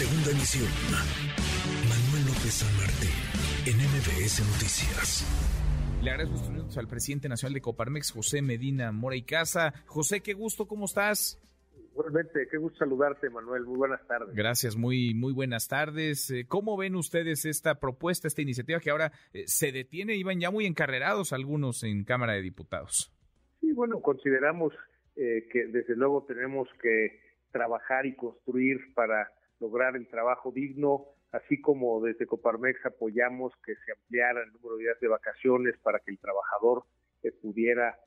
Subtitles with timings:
[0.00, 0.64] Segunda emisión.
[1.84, 3.12] Manuel López San Martín,
[3.68, 5.28] en MBS Noticias.
[6.02, 9.74] Le agradezco estos minutos al presidente nacional de Coparmex, José Medina Mora y Casa.
[9.84, 11.38] José, qué gusto, ¿cómo estás?
[11.92, 13.66] Igualmente, qué gusto saludarte, Manuel.
[13.66, 14.34] Muy buenas tardes.
[14.34, 16.30] Gracias, muy, muy buenas tardes.
[16.30, 20.16] Eh, ¿Cómo ven ustedes esta propuesta, esta iniciativa que ahora eh, se detiene?
[20.16, 23.12] Iban ya muy encarrerados algunos en Cámara de Diputados.
[23.60, 24.72] Sí, bueno, consideramos
[25.16, 27.20] eh, que desde luego tenemos que
[27.52, 29.28] trabajar y construir para
[29.60, 34.84] lograr el trabajo digno, así como desde Coparmex apoyamos que se ampliara el número de
[34.84, 36.84] días de vacaciones para que el trabajador
[37.42, 37.98] pudiera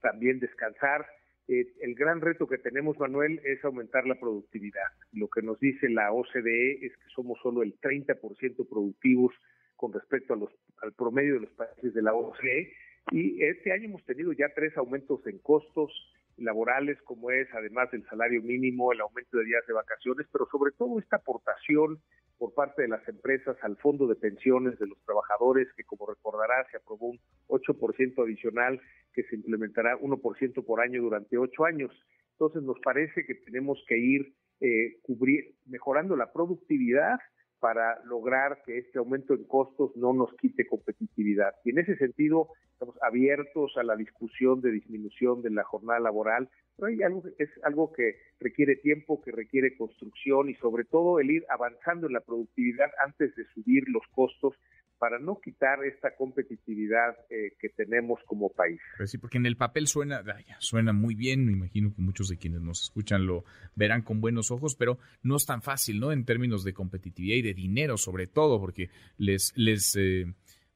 [0.00, 1.06] también descansar
[1.48, 4.86] eh, el gran reto que tenemos, Manuel, es aumentar la productividad.
[5.12, 9.32] Lo que nos dice la OCDE es que somos solo el 30% productivos
[9.76, 10.50] con respecto a los,
[10.82, 12.72] al promedio de los países de la OCDE.
[13.12, 15.92] Y este año hemos tenido ya tres aumentos en costos
[16.36, 20.72] laborales, como es además del salario mínimo, el aumento de días de vacaciones, pero sobre
[20.72, 22.00] todo esta aportación
[22.38, 26.66] por parte de las empresas al fondo de pensiones de los trabajadores, que como recordará
[26.70, 28.80] se aprobó un 8% adicional
[29.14, 31.90] que se implementará 1% por año durante ocho años.
[32.32, 37.18] Entonces nos parece que tenemos que ir eh, cubrir, mejorando la productividad
[37.66, 41.52] para lograr que este aumento en costos no nos quite competitividad.
[41.64, 46.48] Y en ese sentido, estamos abiertos a la discusión de disminución de la jornada laboral,
[46.76, 51.28] pero hay algo, es algo que requiere tiempo, que requiere construcción y sobre todo el
[51.28, 54.54] ir avanzando en la productividad antes de subir los costos
[54.98, 58.80] para no quitar esta competitividad eh, que tenemos como país.
[58.96, 60.22] Pues sí, porque en el papel suena,
[60.58, 64.50] suena muy bien, me imagino que muchos de quienes nos escuchan lo verán con buenos
[64.50, 66.12] ojos, pero no es tan fácil, ¿no?
[66.12, 70.26] En términos de competitividad y de dinero, sobre todo, porque les, les eh,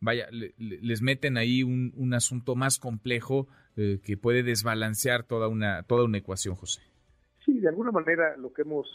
[0.01, 5.83] vaya, les meten ahí un, un asunto más complejo eh, que puede desbalancear toda una,
[5.85, 6.83] toda una ecuación, José.
[7.45, 8.87] Sí, de alguna manera lo que hemos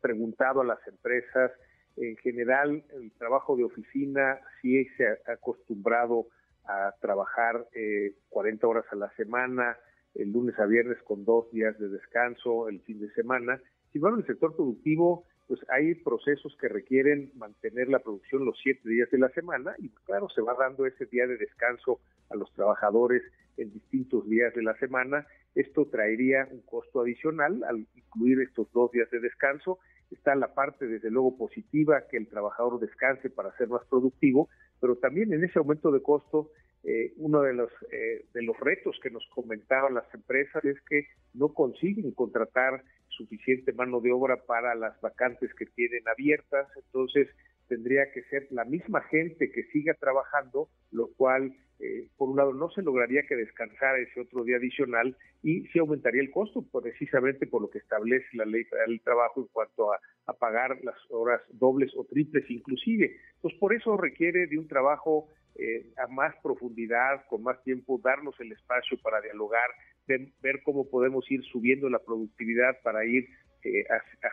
[0.00, 1.50] preguntado a las empresas
[1.96, 6.26] en general, el trabajo de oficina sí se ha acostumbrado
[6.64, 9.76] a trabajar eh, 40 horas a la semana,
[10.14, 13.60] el lunes a viernes con dos días de descanso, el fin de semana.
[13.90, 18.88] Sin embargo, el sector productivo, pues hay procesos que requieren mantener la producción los siete
[18.88, 22.50] días de la semana y claro, se va dando ese día de descanso a los
[22.54, 23.22] trabajadores
[23.58, 25.26] en distintos días de la semana.
[25.54, 29.78] Esto traería un costo adicional al incluir estos dos días de descanso
[30.10, 34.48] está la parte desde luego positiva que el trabajador descanse para ser más productivo,
[34.80, 36.50] pero también en ese aumento de costo
[36.82, 41.08] eh, uno de los eh, de los retos que nos comentaban las empresas es que
[41.34, 42.82] no consiguen contratar
[43.16, 47.28] suficiente mano de obra para las vacantes que tienen abiertas, entonces
[47.72, 52.52] tendría que ser la misma gente que siga trabajando, lo cual, eh, por un lado,
[52.52, 57.46] no se lograría que descansara ese otro día adicional y sí aumentaría el costo, precisamente
[57.46, 59.98] por lo que establece la ley del trabajo en cuanto a,
[60.38, 63.16] pagar las horas dobles o triples inclusive.
[63.36, 68.38] Entonces, por eso requiere de un trabajo eh, a más profundidad, con más tiempo, darnos
[68.40, 69.70] el espacio para dialogar,
[70.06, 73.28] ver cómo podemos ir subiendo la productividad para ir
[73.64, 73.84] eh,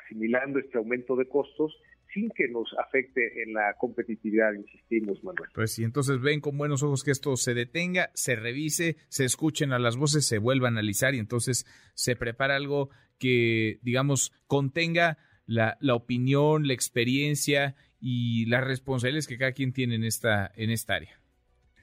[0.04, 1.80] asimilando este aumento de costos
[2.14, 5.50] sin que nos afecte en la competitividad, insistimos, Manuel.
[5.54, 9.72] Pues sí, entonces ven con buenos ojos que esto se detenga, se revise, se escuchen
[9.74, 12.90] a las voces, se vuelva a analizar y entonces se prepara algo
[13.20, 19.96] que, digamos, contenga la, la opinión, la experiencia y las responsabilidades que cada quien tiene
[19.96, 21.20] en esta, en esta área.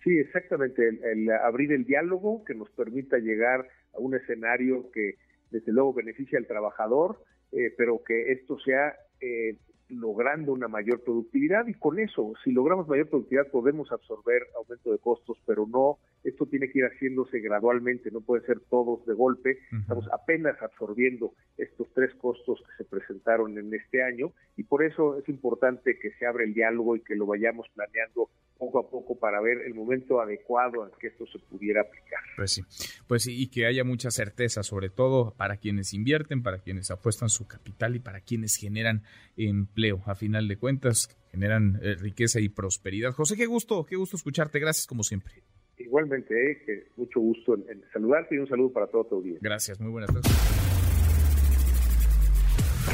[0.03, 5.17] Sí, exactamente, el, abrir el diálogo que nos permita llegar a un escenario que
[5.51, 7.23] desde luego beneficia al trabajador,
[7.53, 9.57] eh, pero que esto sea eh,
[9.89, 14.99] logrando una mayor productividad y con eso, si logramos mayor productividad podemos absorber aumento de
[14.99, 19.59] costos, pero no, esto tiene que ir haciéndose gradualmente, no puede ser todos de golpe,
[19.73, 25.19] estamos apenas absorbiendo estos tres costos que se presentaron en este año y por eso
[25.19, 29.19] es importante que se abra el diálogo y que lo vayamos planeando poco a poco
[29.19, 32.21] para ver el momento adecuado en que esto se pudiera aplicar.
[32.37, 32.63] Pues sí,
[33.07, 37.29] pues sí, y que haya mucha certeza, sobre todo para quienes invierten, para quienes apuestan
[37.29, 39.03] su capital y para quienes generan
[39.37, 39.76] empleo.
[40.07, 43.13] A final de cuentas, generan eh, riqueza y prosperidad.
[43.13, 44.59] José, qué gusto, qué gusto escucharte.
[44.59, 45.35] Gracias como siempre.
[45.77, 49.39] Igualmente, eh, que mucho gusto en, saludarte y un saludo para todo tu día.
[49.41, 50.33] Gracias, muy buenas tardes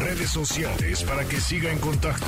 [0.03, 2.27] redes sociales para que siga en contacto: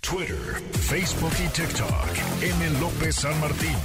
[0.00, 2.08] Twitter, Facebook y TikTok.
[2.42, 2.80] M.
[2.80, 3.76] López San Martín.